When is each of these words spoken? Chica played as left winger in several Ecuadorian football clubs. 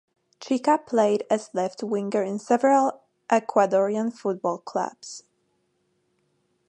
Chica 0.39 0.79
played 0.83 1.27
as 1.29 1.51
left 1.53 1.83
winger 1.83 2.23
in 2.23 2.39
several 2.39 3.01
Ecuadorian 3.29 4.11
football 4.11 4.57
clubs. 4.57 5.25